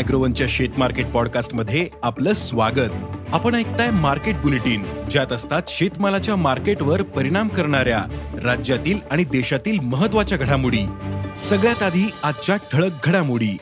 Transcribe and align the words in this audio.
अॅग्रोवनच्या 0.00 0.46
शेत 0.50 0.68
मार्केट 0.78 1.06
पॉडकास्टमध्ये 1.06 1.88
आपलं 2.02 2.32
स्वागत. 2.32 2.90
आपण 3.32 3.54
ऐकताय 3.54 3.90
मार्केट 3.90 4.36
बुलेटिन 4.36 4.82
ज्यात 5.10 5.32
असतात 5.32 5.62
शेतमालाच्या 5.68 6.36
मार्केटवर 6.36 7.02
परिणाम 7.02 7.48
करणाऱ्या 7.48 8.04
राज्यातील 8.44 8.98
आणि 9.10 9.24
देशातील 9.24 9.78
महत्त्वाच्या 9.80 10.38
घडामोडी. 10.38 10.86
सगळ्यात 11.38 11.82
आधी 11.82 12.10
आजच्या 12.22 12.56
ठळक 12.56 12.90
घडामोडी. 13.04 13.56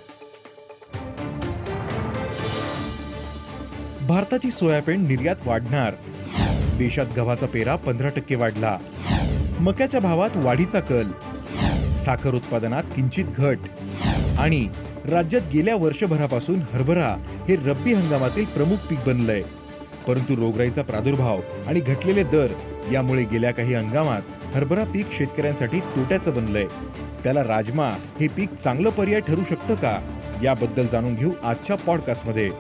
भारताची 4.07 4.51
सोयाबीन 4.51 5.07
निर्यात 5.07 5.37
वाढणार. 5.47 5.93
देशात 6.79 7.07
गव्हाचा 7.17 7.47
पेरा 7.47 7.77
पंधरा 7.77 8.09
टक्के 8.09 8.35
वाढला. 8.35 8.79
मक्याच्या 9.61 10.01
भावात 10.01 10.31
वाढीचा 10.35 10.81
कल. 10.81 11.11
साखर 11.97 12.35
उत्पादनात 12.35 12.83
किंचित 12.83 13.25
घट. 13.39 13.59
आणि 14.39 14.69
राज्यात 15.11 15.43
गेल्या 15.55 15.77
वर्षभरापासून 15.77 16.61
हरभरा 16.73 17.17
हे 17.49 17.57
रब्बी 17.57 17.93
हंगामातील 17.93 18.45
प्रमुख 18.45 18.77
पीक 18.77 18.99
बनलंय. 19.07 19.43
परंतु 20.07 20.37
रोगराईचा 20.37 20.83
प्रादुर्भाव 20.83 21.41
आणि 21.67 21.81
घटलेले 21.81 22.23
दर 22.23 22.47
यामुळे 22.93 23.25
गेल्या 23.25 23.51
काही 23.51 23.75
हंगामात 23.75 24.23
हरभरा 24.55 24.85
पीक 24.85 25.07
शेतकऱ्यांसाठी 25.13 25.81
तोट्याचं 25.81 26.35
बनलंय. 26.35 26.67
त्याला 27.25 27.45
राजमा 27.45 27.89
हे 28.21 28.27
पीक 28.27 28.55
चांगलं 28.55 28.91
पर्याय 28.91 29.21
ठरू 29.21 29.41
शकतं 29.49 29.75
का? 29.75 30.21
याबद्दल 30.43 30.87
जाणून 30.87 31.15
घेऊ 31.15 31.31
आजच्या 31.43 31.77
पॉडकास्टमध्ये. 31.77 32.51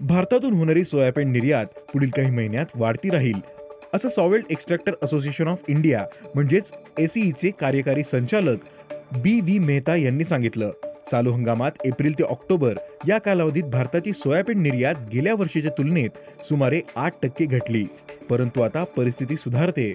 भारतातून 0.00 0.54
होणारी 0.54 0.84
सोयाबीन 0.84 1.32
निर्यात 1.32 1.66
पुढील 1.66 2.10
काही 2.10 2.30
महिन्यात 2.30 2.66
वाढती 2.74 3.10
राहील. 3.10 3.59
असं 3.94 4.08
solvent 4.08 4.50
extractors 4.50 4.92
association 5.02 5.48
of 5.48 5.64
India 5.68 6.04
म्हणजेच 6.34 6.72
एसीईचे 6.98 7.50
कार्यकारी 7.60 8.02
संचालक 8.04 8.64
बी 9.12 9.40
व्ही 9.40 9.58
मेहता 9.58 9.96
यांनी 9.96 10.24
सांगितलं. 10.24 10.70
चालू 11.10 11.30
हंगामात 11.32 11.86
एप्रिल 11.86 12.12
ते 12.18 12.22
ऑक्टोबर 12.22 12.74
या 13.08 13.18
कालावधीत 13.18 13.64
भारताची 13.64 14.12
सोयाबीन 14.12 14.62
निर्यात 14.62 14.94
गेल्या 15.12 15.34
वर्षीच्या 15.34 15.70
तुलनेत 15.78 16.44
सुमारे 16.48 16.80
आठ 16.96 17.14
टक्के 17.22 17.44
घटली 17.44 17.84
परंतु 18.30 18.60
आता 18.60 18.84
परिस्थिती 18.96 19.36
सुधारते. 19.36 19.92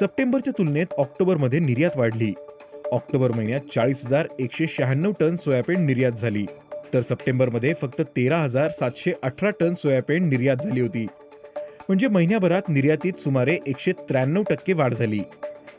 सप्टेंबरच्या 0.00 0.52
तुलनेत 0.58 0.92
ऑक्टोबरमध्ये 0.98 1.58
निर्यात 1.58 1.96
वाढली. 1.96 2.32
ऑक्टोबर 2.92 3.32
महिन्यात 3.36 3.72
चाळीस 3.74 4.04
हजार 4.06 4.26
एकशे 4.40 4.66
शहाण्णव 4.68 5.12
टन 5.20 5.36
सोयाबीन 5.36 5.86
निर्यात 5.86 6.12
झाली 6.12 6.44
तर 6.94 7.02
सप्टेंबरमध्ये 7.02 7.72
फक्त 7.80 8.00
तेरा 8.16 8.38
हजार 8.38 8.70
सातशे 8.70 9.12
अठरा 9.22 9.50
टन 9.60 9.74
सोयाबीन 9.74 10.28
निर्यात 10.28 10.56
झाली 10.56 10.80
होती. 10.80 11.06
म्हणजे 11.88 12.08
महिन्याभरात 12.08 12.62
निर्यातीत 12.68 13.12
सुमारे 13.20 13.58
एकशे 13.66 13.92
त्र्याण्णव 13.92 14.42
टक्के 14.50 14.72
वाढ 14.72 14.94
झाली. 14.94 15.20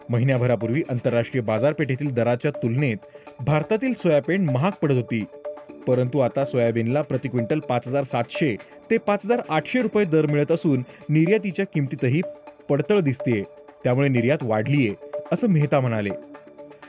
महिन्याभरापूर्वी 0.10 0.84
आंतरराष्ट्रीय 0.90 1.44
बाजारपेठेतील 1.44 2.14
दराच्या 2.14 2.52
तुलनेत 2.52 2.98
भारतातील 3.40 3.94
सोयाबीन 3.94 4.50
महाग 4.50 4.72
पडत 4.82 4.94
होती. 4.94 5.26
परंतु 5.88 6.20
आता 6.20 6.46
सोयाबीनला 6.46 7.02
प्रति 7.02 7.30
क्विंटल 7.30 7.60
पाच 7.60 7.88
हजार 7.88 8.04
सातशे 8.04 8.56
ते 8.92 8.98
पाच 8.98 9.22
हजार 9.26 9.42
आठशे 9.50 9.82
रुपये 9.82 10.06
दर 10.06 10.26
मिळत 10.26 10.52
असून 10.52 10.84
निर्यातीच्या 11.10 11.66
किमतीतही 11.74 12.22
पडतळ 12.70 13.00
दिसतेय. 13.00 13.44
त्यामुळे 13.84 14.08
निर्यात 14.08 14.38
वाढलीये 14.42 14.94
असं 15.32 15.48
मेहता 15.48 15.80
म्हणाले. 15.80 16.10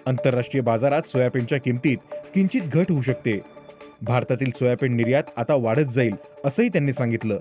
आंतरराष्ट्रीय 0.06 0.62
बाजारात 0.62 1.02
सोयाबीनच्या 1.02 1.58
किमतीत 1.58 1.98
किंचित 2.34 2.62
घट 2.62 2.92
होऊ 2.92 3.02
शकते. 3.02 3.40
भारतातील 4.02 4.50
सोयाबीन 4.50 4.96
निर्यात 4.96 5.24
आता 5.36 5.54
वाढत 5.54 5.90
जाईल 5.90 6.14
असंही 6.44 6.68
त्यांनी 6.68 6.92
सांगितलं. 6.92 7.38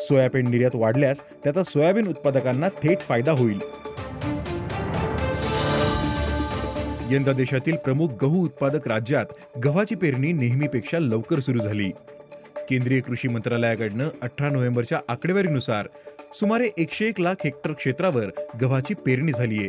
सोयाबीन 0.00 0.50
निर्यात 0.50 0.70
वाढल्यास 0.74 1.22
त्याचा 1.44 1.62
सोयाबीन 1.62 2.08
उत्पादकांना 2.08 2.68
थेट 2.68 2.98
फायदा 2.98 3.32
होईल. 3.32 3.60
यंदा 7.10 7.32
देशातील 7.32 7.76
प्रमुख 7.76 8.08
गहू 8.22 8.44
उत्पादक 8.44 8.88
राज्यात 8.88 9.26
गव्हाची 9.64 9.94
पेरणी 9.94 10.32
नेहमीपेक्षा 10.32 10.98
लवकर 10.98 11.38
सुरू 11.38 11.58
झाली. 11.58 11.90
केंद्रीय 12.68 13.00
कृषी 13.00 13.28
मंत्रालयाकडनं 13.28 14.08
अठरा 14.22 14.48
नोव्हेंबरच्या 14.48 15.00
आकडेवारीनुसार 15.08 15.86
सुमारे 16.34 16.68
एकशे 16.78 17.06
एक 17.06 17.20
लाख 17.20 17.34
हेक्टर 17.44 17.72
क्षेत्रावर 17.72 18.26
गव्हाची 18.60 18.94
पेरणी 18.94 19.32
झालीय. 19.32 19.68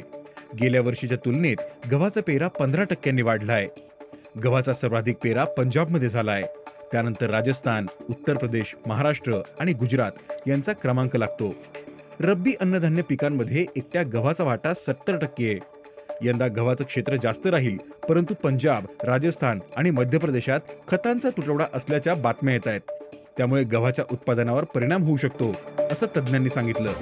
गेल्या 0.61 0.81
वर्षीच्या 0.81 1.17
तुलनेत 1.25 1.57
गव्हाचा 1.91 2.22
पेरा 2.22 2.47
पंधरा 2.47 2.84
टक्क्यांनी 2.84 3.22
वाढलाय. 3.22 3.67
गव्हाचा 4.44 4.73
सर्वाधिक 4.73 5.17
पेरा 5.23 5.46
पंजाबमध्ये 5.46 6.09
झालाय. 6.09 6.44
त्यानंतर 6.92 7.30
राजस्थान 7.30 7.86
उत्तर 8.10 8.38
प्रदेश 8.38 8.76
महाराष्ट्र 8.88 9.34
आणि 9.60 9.74
गुजरात 9.74 10.12
यांचा 10.48 10.74
क्रमांक 10.74 11.16
लागतो. 11.16 11.56
रब्बी 12.20 12.54
अन्नधान्य 12.62 13.02
पिकांमध्ये 13.02 13.66
एकट्या 13.76 14.04
गव्हाचा 14.04 14.44
वाटा 14.44 14.74
सत्तर 14.74 15.18
टक्के 15.18 15.48
आहे. 15.48 15.60
यंदा 16.22 16.48
गव्हाचं 16.48 16.84
क्षेत्र 16.84 17.16
जास्त 17.16 17.48
राहील 17.48 17.78
परंतु 18.10 18.34
पंजाब 18.44 18.86
राजस्थान 19.04 19.60
आणि 19.76 19.90
मध्य 19.90 20.18
प्रदेशात 20.18 20.60
खतांचा 20.88 21.30
तुटवडा 21.30 21.66
असल्याच्या 21.74 22.16
बातम्या 22.16 22.54
येत 22.54 22.68
आहेत. 22.68 22.82
त्यामुळे 23.38 23.64
गव्हाच्या 23.64 24.06
उत्पादनावर 24.12 24.64
परिणाम 24.64 25.04
होऊ 25.04 25.18
शकतो 25.18 25.56
असं 25.92 26.08
तज्ज्ञांनी 26.18 26.50
सांगितलं. 26.50 26.94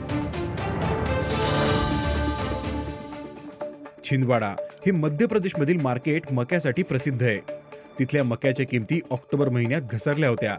छिंदवाडा 4.04 4.56
हे 4.86 4.92
मध्य 4.92 5.25
प्रदेशमधील 5.25 5.81
मार्केट 5.81 6.31
मक्यासाठी 6.31 6.84
प्रसिद्ध 6.84 7.24
आहे. 7.24 7.56
तिथल्या 8.00 8.24
मक्याच्या 8.24 8.66
किमती 8.68 9.00
ऑक्टोबर 9.12 9.50
महिन्यात 9.50 9.81
घसरल्या 9.81 10.30
होत्या. 10.30 10.58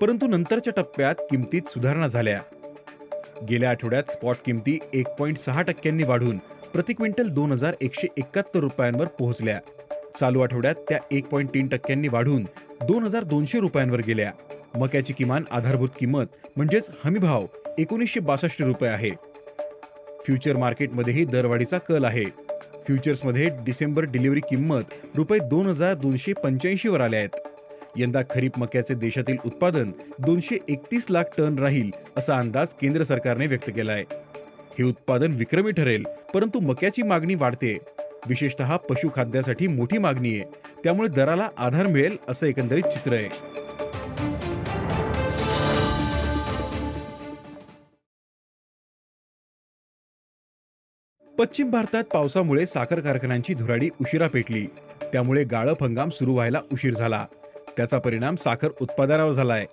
परंतु 0.00 0.26
नंतरच्या 0.26 0.72
टप्प्यात 0.76 1.14
किमतीत 1.30 1.62
सुधारणा 1.70 2.06
झाल्या. 2.06 2.40
गेल्या 3.48 3.70
आठवड्यात 3.70 4.02
स्पॉट 4.10 4.36
किमती 4.44 4.78
एक 4.92 5.08
पॉईंट 5.08 5.38
सहा 5.38 5.62
टक्क्यांनी 5.62 6.02
वाढून 6.02 6.38
प्रति 6.72 6.92
क्विंटल 6.92 7.28
दोन 7.28 7.52
हजार 7.52 7.74
एकशे 7.80 8.06
एकाहत्तर 8.16 8.60
रुपयांवर 8.60 9.06
पोहोचल्या. 9.06 9.60
चालू 10.20 10.40
आठवड्यात 10.40 10.74
त्या 10.88 10.98
एक 11.10 11.26
पॉईंट 11.26 11.48
तीन 11.54 11.68
टक्क्यांनी 11.68 12.08
वाढून 12.08 12.42
दोन 12.70 13.02
हजार 13.02 13.22
दोनशे 13.22 13.60
रुपयांवर 13.60 14.00
गेल्या. 14.00 14.32
मक्याची 14.76 15.12
किमान 15.12 15.44
आधारभूत 15.50 15.88
किंमत 15.98 16.24
म्हणजेच 16.56 16.90
हमीभाव 17.04 17.46
एकोणीसशे 17.78 18.20
बासष्ट 18.20 18.62
रुपये 18.62 18.90
आहे. 18.90 19.10
फ्युचर 20.26 20.56
मार्केटमध्येही 20.56 21.24
दरवाढीचा 21.24 21.78
कल 21.78 22.04
आहे. 22.04 22.43
फ्युचर्समध्ये 22.86 23.48
डिसेंबर 23.64 24.04
डिलिव्हरी 24.04 24.40
किंमत 24.40 24.94
रुपये 25.16 25.38
दोन 25.48 25.66
हजार 25.66 25.94
दोनशे 25.94 26.32
पंच्याऐंशीवर 26.32 27.00
आल्या 27.00 27.20
आहेत. 27.20 27.36
यंदा 27.96 28.22
खरीप 28.30 28.58
मक्याचे 28.58 28.94
देशातील 28.94 29.36
उत्पादन 29.44 29.92
दोनशे 30.18 30.56
एकतीस 30.68 31.06
लाख 31.10 31.24
टन 31.38 31.58
राहील 31.58 31.90
असा 32.16 32.38
अंदाज 32.38 32.74
केंद्र 32.74 33.02
सरकारने 33.02 33.46
व्यक्त 33.46 33.70
केला 33.70 33.92
आहे 33.92 34.04
हे 34.78 34.84
उत्पादन 34.84 35.32
विक्रमी 35.32 35.70
ठरेल 35.70 36.04
परंतु 36.34 36.60
मक्याची 36.60 37.02
मागणी 37.02 37.34
वाढते. 37.34 37.78
विशेषतः 38.28 38.76
पशुखाद्यासाठी 38.76 39.66
मोठी 39.66 39.98
मागणी 39.98 40.34
आहे. 40.34 40.44
त्यामुळे 40.84 41.08
दराला 41.08 41.48
आधार 41.58 41.86
मिळेल 41.86 42.16
असं 42.28 42.46
एकंदरीत 42.46 42.82
चित्र 42.82 43.12
आहे. 43.12 43.28
पश्चिम 51.38 51.70
भारतात 51.70 52.04
पावसामुळे 52.04 52.66
साखर 52.66 53.00
कारखान्यांची 53.00 53.54
धुराडी 53.54 53.88
उशिरा 54.00 54.28
पेटली. 54.28 54.66
त्यामुळे 55.12 55.44
गाळप 55.44 55.84
हंगाम 55.84 56.08
सुरू 56.08 56.34
व्हायला 56.34 56.60
उशीर 56.72 56.94
झाला. 56.94 57.26
त्याचा 57.76 57.98
परिणाम 57.98 58.34
साखर 58.34 58.68
उत्पादनावर 58.80 59.32
झालाय. 59.32 59.66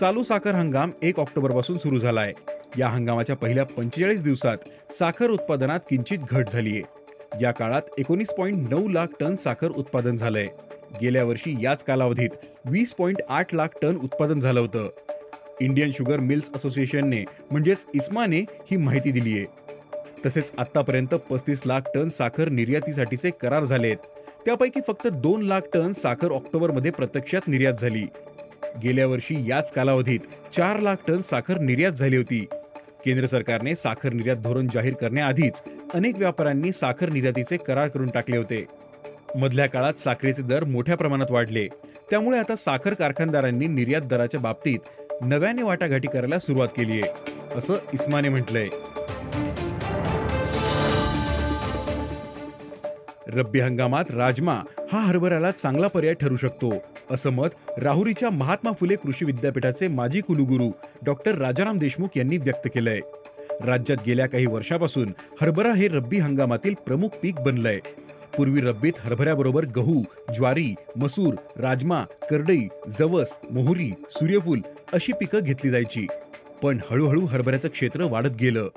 चालू 0.00 0.22
साखर 0.22 0.54
हंगाम 0.54 0.90
एक 1.02 1.20
ऑक्टोबरपासून 1.20 1.78
सुरू 1.78 1.98
झालाय. 1.98 2.32
या 2.78 2.88
हंगामाच्या 2.88 3.36
पहिल्या 3.36 3.64
पंचेचाळीस 3.64 4.22
दिवसात 4.22 4.58
साखर 4.90 5.30
उत्पादनात 5.30 5.80
किंचित 5.90 6.18
घट 6.30 6.48
झालीय. 6.52 6.82
या 7.40 7.50
काळात 7.50 7.82
एकोणीस 7.98 8.28
पॉईंट 8.28 8.70
नऊ 8.70 8.88
लाख 8.88 9.06
टन 9.20 9.34
साखर 9.34 9.68
उत्पादन 9.68 10.16
झालंय. 10.16 10.46
गेल्या 11.02 11.24
वर्षी 11.24 11.56
याच 11.62 11.84
कालावधीत 11.84 12.30
वीस 12.64 12.94
पॉईंट 12.94 13.18
आठ 13.28 13.54
लाख 13.54 13.68
टन 13.82 13.96
उत्पादन 13.96 14.40
झालं 14.40 14.60
होतं. 14.60 14.90
इंडियन 15.60 15.90
शुगर 15.90 16.20
मिल्स 16.20 16.50
असोसिएशनने 16.54 17.24
म्हणजेच 17.50 17.86
इस्माने 17.94 18.40
ही 18.40 18.76
माहिती 18.76 19.10
दिली 19.10 19.32
आहे 19.32 19.65
तसेच 20.26 20.52
आतापर्यंत 20.58 21.14
पस्तीस 21.14 21.62
लाख 21.66 21.80
टन 21.94 22.08
साखर 22.08 22.48
निर्यातीसाठीचे 22.48 23.30
करार 23.30 23.64
झालेत. 23.64 23.96
त्यापैकी 24.44 24.80
फक्त 24.86 25.08
दोन 25.08 25.42
लाख 25.42 25.60
टन 25.74 25.92
साखर 25.92 26.30
ऑक्टोबरमध्ये 26.30 26.90
प्रत्यक्षात 26.90 27.48
निर्यात 27.48 27.74
झाली. 27.80 28.06
गेल्या 28.82 29.06
वर्षी 29.06 29.36
याच 29.50 29.72
कालावधीत 29.72 30.20
चार 30.52 30.80
लाख 30.80 30.96
टन 31.06 31.20
साखर 31.20 31.58
निर्यात 31.58 31.92
झाली 31.92 32.16
होती. 32.16 32.46
केंद्र 33.04 33.26
सरकारने 33.26 33.74
साखर 33.76 34.12
निर्यात 34.12 34.36
धोरण 34.36 34.66
जाहीर 34.74 34.94
करण्याआधीच 34.94 35.62
अनेक 35.94 36.16
व्यापाऱ्यांनी 36.16 36.72
साखर 36.72 37.08
निर्यातीचे 37.08 37.56
करार 37.56 37.88
करून 37.88 38.10
टाकले 38.10 38.36
होते. 38.36 38.64
मधल्या 39.36 39.66
काळात 39.66 39.98
साखरेचे 39.98 40.42
दर 40.42 40.64
मोठ्या 40.64 40.96
प्रमाणात 40.96 41.30
वाढले. 41.30 41.68
त्यामुळे 42.10 42.38
आता 42.38 42.56
साखर 42.56 42.94
कारखानदारांनी 42.94 43.66
निर्यात 43.66 44.02
दराच्या 44.02 44.40
बाबतीत 44.40 44.78
नव्याने 45.20 45.62
वाटाघाटी 45.62 46.08
करायला 46.08 46.38
सुरुवात 46.38 46.68
केली 46.68 47.00
आहे 47.00 47.32
असं 47.56 47.74
इस्माने 47.94 48.28
म्हटलंय. 48.28 48.68
रब्बी 53.28 53.60
हंगामात 53.60 54.04
राजमा 54.10 54.60
हा 54.92 55.00
हरभऱ्याला 55.00 55.50
चांगला 55.50 55.86
पर्याय 55.86 56.14
ठरू 56.14 56.36
शकतो 56.36 56.74
असं 57.10 57.30
मत 57.30 57.48
राहुरीच्या 57.78 58.30
महात्मा 58.30 58.72
फुले 58.72 58.96
कृषी 58.96 59.24
विद्यापीठाचे 59.24 59.88
माजी 59.88 60.20
कुलगुरू 60.20 60.70
डॉक्टर 61.02 61.34
राजाराम 61.34 61.78
देशमुख 61.78 62.08
यांनी 62.16 62.36
व्यक्त 62.36 62.68
केलंय. 62.74 63.00
राज्यात 63.66 63.98
गेल्या 64.06 64.26
काही 64.26 64.46
वर्षापासून 64.46 65.12
हरभरा 65.40 65.74
हे 65.74 65.88
रब्बी 65.88 66.18
हंगामातील 66.18 66.74
प्रमुख 66.86 67.08
पीक 67.22 67.40
बनलंय. 67.40 67.78
पूर्वी 68.36 68.60
रब्बीत 68.60 68.92
हरभऱ्याबरोबर 68.98 69.64
गहू 69.64 70.02
ज्वारी 70.34 70.74
मसूर 70.96 71.34
राजमा 71.56 72.04
करडई 72.30 72.66
जवस 72.98 73.36
मोहरी 73.50 73.92
सूर्यफूल 74.10 74.60
अशी 74.92 75.12
पिकं 75.12 75.38
घेतली 75.38 75.70
जायची. 75.70 76.06
पण 76.62 76.78
हळूहळू 76.90 77.26
हरभऱ्याचं 77.26 77.68
क्षेत्र 77.68 78.04
वाढत 78.04 78.36
गेलं. 78.40 78.68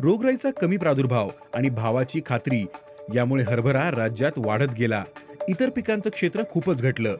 रोगराईचा 0.00 0.50
कमी 0.50 0.76
प्रादुर्भाव 0.76 1.30
आणि 1.54 1.68
भावाची 1.68 2.20
खात्री 2.26 2.66
यामुळे 3.14 3.44
हरभरा 3.44 3.90
राज्यात 3.90 4.32
वाढत 4.36 4.74
गेला. 4.78 5.04
इतर 5.48 5.68
पिकांचं 5.68 6.10
क्षेत्र 6.10 6.42
खूपच 6.50 6.82
घटलं. 6.82 7.16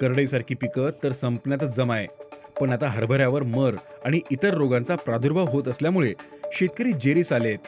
करडईसारखी 0.00 0.54
पिकं 0.54 0.90
तर 1.02 1.12
संपण्यातच 1.12 1.76
जमाय. 1.76 2.06
पण 2.60 2.70
आता 2.70 2.86
हरभऱ्यावर 2.86 3.42
मर 3.42 3.74
आणि 4.04 4.20
इतर 4.30 4.54
रोगांचा 4.54 4.96
प्रादुर्भाव 4.96 5.46
होत 5.48 5.68
असल्यामुळे 5.68 6.12
शेतकरी 6.52 6.92
जेरीस 6.92 7.32
आलेत. 7.32 7.58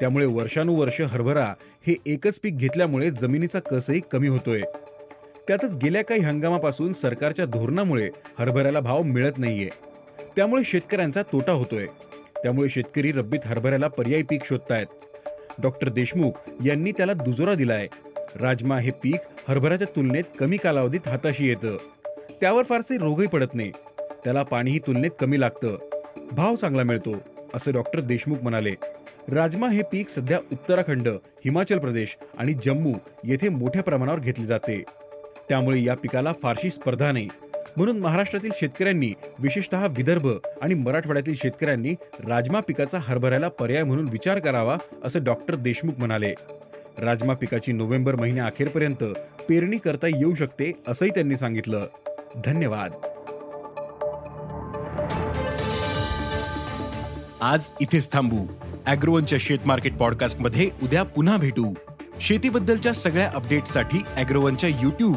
त्यामुळे 0.00 0.26
वर्षानुवर्ष 0.26 1.00
हरभरा 1.00 1.54
हे 1.86 1.96
एकच 2.06 2.40
पीक 2.40 2.58
घेतल्यामुळे 2.58 3.10
जमिनीचा 3.10 3.58
कसही 3.58 4.00
कमी 4.12 4.28
होतोय. 4.28 4.60
त्यातच 5.48 5.76
गेल्या 5.76 6.04
काही 6.04 6.20
हंगामापासून 6.20 6.92
सरकारच्या 6.92 7.44
धोरणामुळे 7.44 8.10
हरभऱ्याला 8.38 8.80
भाव 8.80 9.02
मिळत 9.02 9.38
नाहीये. 9.38 9.68
त्यामुळे 10.36 10.62
शेतकऱ्यांचा 10.64 11.22
तोटा 11.22 11.52
होतोय. 11.52 11.86
त्यामुळे 12.42 12.68
शेतकरी 12.68 13.12
रब्बीत 13.12 13.40
हरभऱ्याला 13.44 13.88
पर्यायी 13.88 14.22
पीक 14.22 14.44
शोधतायत. 14.44 14.86
डॉक्टर 15.58 15.88
देशमुख 15.88 16.32
यांनी 16.64 16.92
त्याला 16.92 17.12
दुजोरा 17.12 17.54
दिलाय. 17.54 17.88
राजमा 18.40 18.78
हे 18.78 18.90
पीक 18.90 19.20
हरभऱ्याच्या 19.48 19.88
तुलनेत 19.96 20.24
कमी 20.38 20.56
कालावधीत 20.56 21.08
हाताशी 21.08 21.48
येतं. 21.48 21.76
त्यावर 22.40 22.62
फारसे 22.62 22.98
रोगही 22.98 23.26
पडत 23.26 23.54
नाही. 23.54 23.70
त्याला 24.24 24.42
पाणीही 24.42 24.78
तुलनेत 24.78 25.10
कमी 25.20 25.40
लागतं. 25.40 25.78
भाव 26.32 26.54
चांगला 26.54 26.82
मिळतो 26.82 27.16
असं 27.54 27.72
डॉक्टर 27.72 28.00
देशमुख 28.00 28.36
म्हणाले. 28.42 28.74
राजमा 29.32 29.68
हे 29.68 29.82
पीक 29.82 30.08
सध्या 30.08 30.38
उत्तराखंड 30.52 31.08
हिमाचल 31.08 31.78
प्रदेश 31.78 32.18
आणि 32.38 32.54
जम्मू 32.64 32.92
येथे 33.24 33.48
मोठ्या 33.48 33.82
प्रमाणावर 33.82 34.20
घेतले 34.20 34.46
जाते. 34.46 34.82
त्यामुळे 35.48 35.84
या 35.84 35.94
पिकाला 35.94 36.32
फारशी 36.42 36.70
स्पर्धा 36.70 37.12
नाही. 37.12 37.28
म्हणून 37.76 37.98
महाराष्ट्रातील 37.98 38.50
शेतकऱ्यांनी 38.56 39.12
विशेषतः 39.38 39.86
विदर्भ 39.86 40.28
आणि 40.62 40.74
मराठवाड्यातील 40.74 41.34
शेतकऱ्यांनी 41.34 41.92
राजमा 42.28 42.60
पिकाचा 42.60 42.98
हरभऱ्याला 43.02 43.48
पर्याय 43.48 43.82
म्हणून 43.82 44.08
विचार 44.08 44.38
करावा 44.38 44.76
असं 45.04 45.24
डॉक्टर 45.24 45.54
देशमुख 45.54 45.92
म्हणाले. 45.98 46.34
राजमा 46.98 47.34
पिकाची 47.34 47.72
नोव्हेंबर 47.72 48.14
महिन्या 48.14 48.44
अखेरपर्यंत 48.46 49.04
पेरणी 49.48 49.78
करता 49.78 50.06
येऊ 50.06 50.34
शकते 50.34 50.72
असंही 50.88 51.10
त्यांनी 51.10 51.36
सांगितलं. 51.36 51.86
धन्यवाद. 52.46 52.92
आज 57.40 57.64
इथेच 57.80 58.12
थांबू. 58.12 58.46
अॅग्रोवनच्या 58.86 59.38
शेत 59.40 59.58
मार्केट 59.66 59.96
पॉडकास्टमध्ये 59.96 60.70
उद्या 60.82 61.02
पुन्हा 61.02 61.36
भेटू. 61.36 61.74
शेतीबद्दलच्या 62.20 62.92
सगळ्या 62.92 63.30
अपडेटसाठी 63.34 64.02
अॅग्रोवनच्या 64.16 64.70
युट्यूब 64.70 65.16